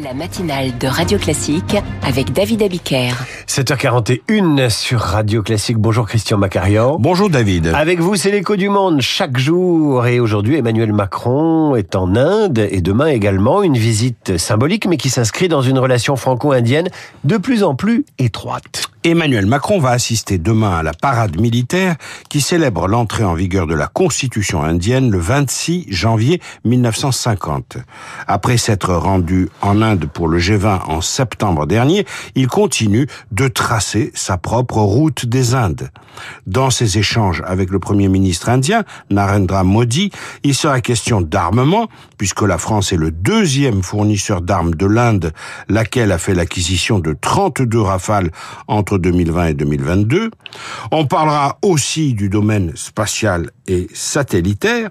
La 0.00 0.14
matinale 0.14 0.78
de 0.78 0.86
Radio 0.86 1.18
Classique 1.18 1.76
avec 2.06 2.32
David 2.32 2.62
Abiker. 2.62 3.14
7h41 3.48 4.70
sur 4.70 5.00
Radio 5.00 5.42
Classique. 5.42 5.78
Bonjour 5.78 6.06
Christian 6.06 6.38
Macarian. 6.38 6.98
Bonjour 7.00 7.28
David. 7.28 7.72
Avec 7.74 7.98
vous, 7.98 8.14
c'est 8.14 8.30
l'écho 8.30 8.54
du 8.54 8.68
monde 8.68 9.00
chaque 9.00 9.38
jour. 9.38 10.06
Et 10.06 10.20
aujourd'hui, 10.20 10.54
Emmanuel 10.54 10.92
Macron 10.92 11.74
est 11.74 11.96
en 11.96 12.14
Inde 12.14 12.68
et 12.70 12.80
demain 12.80 13.08
également 13.08 13.64
une 13.64 13.76
visite 13.76 14.36
symbolique 14.36 14.86
mais 14.86 14.98
qui 14.98 15.10
s'inscrit 15.10 15.48
dans 15.48 15.62
une 15.62 15.80
relation 15.80 16.14
franco-indienne 16.14 16.90
de 17.24 17.36
plus 17.36 17.64
en 17.64 17.74
plus 17.74 18.04
étroite. 18.18 18.87
Emmanuel 19.04 19.46
Macron 19.46 19.78
va 19.78 19.90
assister 19.90 20.38
demain 20.38 20.76
à 20.76 20.82
la 20.82 20.92
parade 20.92 21.40
militaire 21.40 21.94
qui 22.28 22.40
célèbre 22.40 22.88
l'entrée 22.88 23.22
en 23.22 23.34
vigueur 23.34 23.68
de 23.68 23.74
la 23.74 23.86
Constitution 23.86 24.64
indienne 24.64 25.10
le 25.10 25.18
26 25.18 25.86
janvier 25.88 26.40
1950. 26.64 27.78
Après 28.26 28.56
s'être 28.56 28.92
rendu 28.92 29.50
en 29.62 29.82
Inde 29.82 30.06
pour 30.12 30.26
le 30.26 30.40
G20 30.40 30.86
en 30.88 31.00
septembre 31.00 31.66
dernier, 31.66 32.06
il 32.34 32.48
continue 32.48 33.06
de 33.30 33.46
tracer 33.46 34.10
sa 34.14 34.36
propre 34.36 34.78
route 34.78 35.26
des 35.26 35.54
Indes. 35.54 35.90
Dans 36.46 36.70
ses 36.70 36.98
échanges 36.98 37.42
avec 37.46 37.70
le 37.70 37.78
Premier 37.78 38.08
ministre 38.08 38.48
indien, 38.48 38.84
Narendra 39.10 39.62
Modi, 39.62 40.10
il 40.42 40.54
sera 40.54 40.80
question 40.80 41.20
d'armement, 41.20 41.88
puisque 42.16 42.42
la 42.42 42.58
France 42.58 42.92
est 42.92 42.96
le 42.96 43.12
deuxième 43.12 43.82
fournisseur 43.82 44.40
d'armes 44.40 44.74
de 44.74 44.86
l'Inde, 44.86 45.32
laquelle 45.68 46.10
a 46.10 46.18
fait 46.18 46.34
l'acquisition 46.34 46.98
de 46.98 47.16
32 47.18 47.80
rafales 47.80 48.30
2020 48.96 49.46
et 49.48 49.54
2022. 49.54 50.30
On 50.92 51.06
parlera 51.06 51.58
aussi 51.60 52.14
du 52.14 52.30
domaine 52.30 52.72
spatial 52.76 53.50
et 53.66 53.88
satellitaire, 53.92 54.90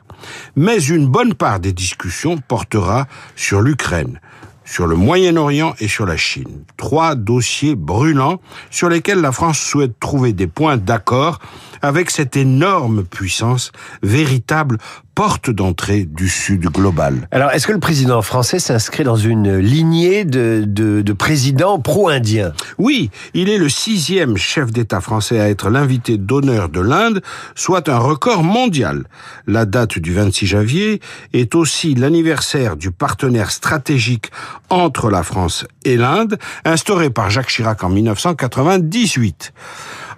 mais 0.56 0.78
une 0.78 1.08
bonne 1.08 1.34
part 1.34 1.60
des 1.60 1.74
discussions 1.74 2.38
portera 2.38 3.08
sur 3.36 3.62
l'Ukraine 3.62 4.20
sur 4.68 4.86
le 4.86 4.96
Moyen-Orient 4.96 5.74
et 5.80 5.88
sur 5.88 6.06
la 6.06 6.18
Chine. 6.18 6.66
Trois 6.76 7.16
dossiers 7.16 7.76
brûlants 7.76 8.42
sur 8.70 8.90
lesquels 8.90 9.22
la 9.22 9.32
France 9.32 9.60
souhaite 9.60 9.98
trouver 10.00 10.34
des 10.34 10.48
points 10.48 10.78
d'accord 10.78 11.40
avec 11.82 12.12
cette 12.12 12.38
énorme 12.38 13.04
puissance, 13.04 13.72
véritable 14.04 14.78
porte 15.18 15.50
d'entrée 15.50 16.06
du 16.06 16.30
Sud 16.30 16.68
global. 16.68 17.28
Alors, 17.32 17.50
est-ce 17.50 17.66
que 17.66 17.72
le 17.72 17.80
président 17.80 18.22
français 18.22 18.60
s'inscrit 18.60 19.04
dans 19.04 19.16
une 19.16 19.58
lignée 19.58 20.26
de, 20.26 20.64
de, 20.68 21.02
de 21.02 21.14
présidents 21.14 21.80
pro-indiens? 21.80 22.54
Oui, 22.78 23.10
il 23.34 23.50
est 23.50 23.58
le 23.58 23.68
sixième 23.68 24.38
chef 24.38 24.72
d'État 24.72 25.02
français 25.02 25.40
à 25.40 25.50
être 25.50 25.72
l'invité 25.72 26.20
d'honneur 26.20 26.70
de 26.70 26.82
l'Inde, 26.82 27.24
soit 27.56 27.90
un 27.90 27.98
record 27.98 28.44
mondial. 28.44 29.06
La 29.48 29.66
date 29.66 29.98
du 29.98 30.14
26 30.14 30.46
janvier 30.46 31.02
est 31.34 31.56
aussi 31.56 31.96
l'anniversaire 31.96 32.78
du 32.78 32.92
partenaire 32.92 33.50
stratégique 33.50 34.30
entre 34.70 35.10
la 35.10 35.24
France 35.24 35.66
et 35.84 35.98
l'Inde, 35.98 36.38
instauré 36.64 37.10
par 37.10 37.32
Jacques 37.32 37.50
Chirac 37.50 37.84
en 37.84 37.90
1998. 37.90 39.52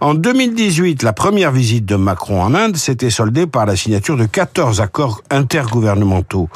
En 0.02 0.14
2018, 0.14 1.03
la 1.03 1.11
première 1.11 1.52
visite 1.52 1.86
de 1.86 1.97
Macron 1.97 2.42
en 2.42 2.55
Inde 2.55 2.78
s'était 2.78 3.09
soldée 3.09 3.47
par 3.47 3.66
la 3.66 3.75
signature 3.75 4.16
de 4.16 4.25
14 4.25 4.80
accords 4.80 5.22
intergouvernementaux. 5.30 6.47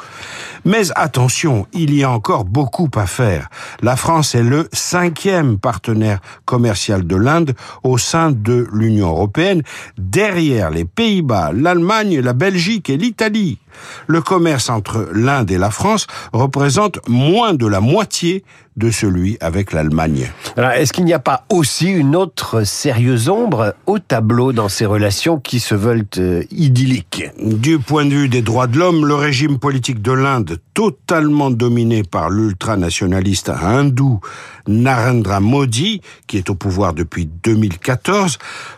Mais 0.64 0.84
attention, 0.96 1.68
il 1.74 1.94
y 1.94 2.06
a 2.06 2.10
encore 2.10 2.46
beaucoup 2.46 2.90
à 2.96 3.06
faire. 3.06 3.50
La 3.82 3.98
France 3.98 4.34
est 4.34 4.44
le 4.44 4.70
cinquième 4.72 5.60
partenaire 5.60 6.22
commercial 6.46 7.06
de 7.06 7.18
l'Inde 7.18 7.54
au 7.84 7.98
sein 7.98 8.32
de 8.32 8.66
l'Union 8.72 9.10
européenne, 9.10 9.62
derrière 9.98 10.70
les 10.70 10.86
Pays-Bas, 10.86 11.52
l'Allemagne, 11.54 12.22
la 12.22 12.32
Belgique 12.32 12.90
et 12.90 12.96
l'Italie. 12.96 13.60
Le 14.08 14.22
commerce 14.22 14.70
entre 14.70 15.10
l'Inde 15.14 15.52
et 15.52 15.58
la 15.58 15.72
France 15.72 16.08
représente 16.32 17.00
moins 17.10 17.54
de 17.54 17.68
la 17.68 17.82
moitié 17.82 18.46
de 18.78 18.92
celui 18.92 19.38
avec 19.40 19.74
l'Allemagne. 19.74 20.32
Est-ce 20.58 20.94
qu'il 20.94 21.06
n'y 21.06 21.14
a 21.14 21.20
pas 21.20 21.46
aussi 21.50 21.88
une 21.88 22.16
autre 22.16 22.64
sérieuse 22.64 23.30
ombre 23.30 23.76
au 23.86 24.00
tableau 24.00 24.54
dans 24.54 24.70
ces 24.70 24.86
relations 24.86 25.40
qui 25.40 25.60
se 25.60 25.76
veulent 25.76 26.06
euh, 26.18 26.44
idylliques? 26.52 27.24
Du 27.40 27.80
point 27.80 28.06
de 28.06 28.14
vue 28.14 28.30
des 28.30 28.42
droits 28.42 28.68
de 28.68 28.78
l'homme, 28.78 29.06
le 29.06 29.16
régime 29.16 29.60
politique 29.60 30.02
de 30.02 30.12
l'Inde, 30.12 30.58
totalement 30.74 31.52
dominé 31.52 32.04
par 32.04 32.30
l'ultranationaliste 32.30 33.50
hindou 33.50 34.20
Narendra 34.68 35.40
Modi, 35.40 36.02
qui 36.28 36.38
est 36.38 36.50
au 36.50 36.56
pouvoir 36.56 36.94
depuis 36.94 37.30
2014, 37.44 38.38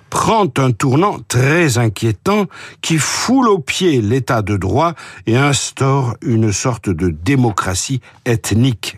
prend 0.09 0.47
un 0.58 0.72
tournant 0.72 1.18
très 1.28 1.78
inquiétant 1.78 2.46
qui 2.81 2.97
foule 2.97 3.50
aux 3.50 3.59
pieds 3.59 4.02
l'état 4.02 4.41
de 4.41 4.58
droit 4.58 4.94
et 5.28 5.38
instaure 5.38 6.16
une 6.22 6.52
sorte 6.52 6.90
de 6.90 7.09
démocratie 7.09 8.02
ethnique. 8.25 8.97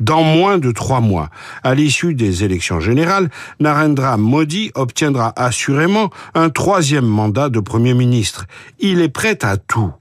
Dans 0.00 0.22
moins 0.22 0.58
de 0.58 0.70
trois 0.70 1.00
mois, 1.00 1.30
à 1.62 1.74
l'issue 1.74 2.14
des 2.14 2.44
élections 2.44 2.80
générales, 2.80 3.30
Narendra 3.60 4.16
Modi 4.16 4.70
obtiendra 4.74 5.32
assurément 5.36 6.10
un 6.34 6.50
troisième 6.50 7.06
mandat 7.06 7.48
de 7.48 7.60
Premier 7.60 7.94
ministre. 7.94 8.46
Il 8.78 9.00
est 9.00 9.08
prêt 9.08 9.38
à 9.44 9.56
tout. 9.56 9.92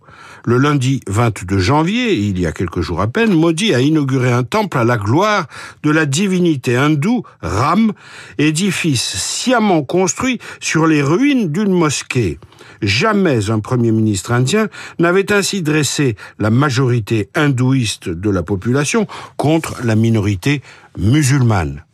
Le 0.47 0.59
lundi 0.59 0.99
22 1.07 1.57
janvier, 1.57 2.13
il 2.13 2.39
y 2.39 2.45
a 2.45 2.51
quelques 2.51 2.81
jours 2.81 3.01
à 3.01 3.07
peine, 3.07 3.33
Modi 3.33 3.73
a 3.73 3.81
inauguré 3.81 4.31
un 4.31 4.43
temple 4.43 4.77
à 4.77 4.83
la 4.83 4.95
gloire 4.95 5.47
de 5.81 5.89
la 5.89 6.05
divinité 6.05 6.77
hindoue 6.77 7.23
Ram, 7.41 7.93
édifice 8.37 9.01
sciemment 9.01 9.81
construit 9.81 10.37
sur 10.59 10.85
les 10.85 11.01
ruines 11.01 11.51
d'une 11.51 11.71
mosquée. 11.71 12.37
Jamais 12.83 13.49
un 13.49 13.59
premier 13.59 13.91
ministre 13.91 14.33
indien 14.33 14.67
n'avait 14.99 15.31
ainsi 15.31 15.63
dressé 15.63 16.15
la 16.37 16.51
majorité 16.51 17.29
hindouiste 17.33 18.09
de 18.09 18.29
la 18.29 18.43
population 18.43 19.07
contre 19.37 19.83
la 19.83 19.95
minorité 19.95 20.61
musulmane. 20.99 21.84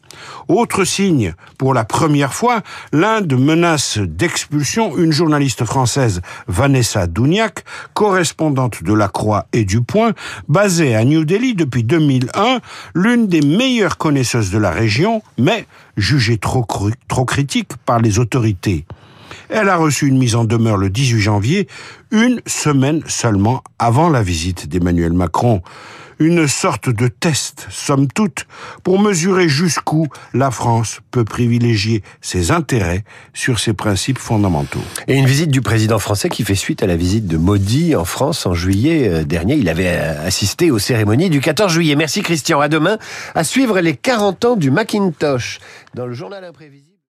Autre 0.48 0.84
signe, 0.84 1.34
pour 1.58 1.74
la 1.74 1.86
première 1.86 2.34
fois, 2.34 2.62
l'Inde 2.92 3.34
menace 3.34 3.98
d'expulsion 3.98 4.98
une 4.98 5.12
journaliste 5.12 5.66
française, 5.66 6.22
Vanessa 6.48 7.08
Douniac, 7.08 7.64
correspondante 7.94 8.84
de 8.84 8.94
La 8.94 9.08
Croix 9.08 9.48
et 9.54 9.66
du 9.66 9.82
Point, 9.82 10.14
basée 10.48 10.96
à 10.96 11.04
New 11.04 11.26
Delhi 11.26 11.56
depuis 11.56 11.84
2001, 11.84 12.60
l'une 12.94 13.28
des 13.28 13.42
meilleures 13.42 13.98
connaisseuses 13.98 14.52
de 14.52 14.58
la 14.58 14.72
région, 14.72 15.22
mais 15.38 15.66
jugée 15.98 16.38
trop, 16.38 16.66
trop 17.08 17.26
critique 17.26 17.70
par 17.86 18.00
les 18.00 18.20
autorités. 18.20 18.86
Elle 19.54 19.68
a 19.68 19.76
reçu 19.76 20.08
une 20.08 20.18
mise 20.18 20.36
en 20.36 20.46
demeure 20.46 20.78
le 20.78 20.90
18 20.90 21.20
janvier, 21.20 21.68
une 22.10 22.40
semaine 22.46 23.04
seulement 23.06 23.62
avant 23.80 24.10
la 24.10 24.24
visite 24.24 24.70
d'Emmanuel 24.70 25.12
Macron. 25.12 25.62
Une 26.20 26.48
sorte 26.48 26.88
de 26.88 27.10
test, 27.10 27.68
somme 27.70 28.08
toute, 28.08 28.46
pour 28.84 28.98
mesurer 28.98 29.50
jusqu'où 29.50 30.08
la 30.34 30.52
France 30.52 31.02
peut 31.12 31.26
privilégier 31.26 32.02
ses 32.22 32.52
intérêts 32.52 33.04
sur 33.34 33.60
ses 33.60 33.74
principes 33.74 34.20
fondamentaux. 34.20 34.84
Et 35.10 35.16
une 35.16 35.26
visite 35.26 35.52
du 35.52 35.60
président 35.62 36.00
français 36.00 36.30
qui 36.30 36.46
fait 36.46 36.56
suite 36.56 36.82
à 36.82 36.88
la 36.88 36.96
visite 36.96 37.28
de 37.28 37.36
Modi 37.36 37.94
en 37.94 38.06
France 38.06 38.46
en 38.46 38.54
juillet 38.54 39.10
euh, 39.10 39.24
dernier. 39.26 39.56
Il 39.56 39.68
avait 39.68 39.88
euh, 39.88 40.28
assisté 40.28 40.72
aux 40.72 40.80
cérémonies 40.80 41.30
du 41.30 41.42
14 41.42 41.74
juillet. 41.74 41.96
Merci 41.98 42.22
Christian. 42.22 42.62
À 42.62 42.70
demain. 42.70 43.00
À 43.36 43.44
suivre 43.44 43.82
les 43.82 43.98
40 43.98 44.46
ans 44.46 44.56
du 44.56 44.72
Macintosh 44.72 45.60
dans 45.94 46.06
le 46.06 46.14
journal 46.14 46.46
imprévisible. 46.46 46.91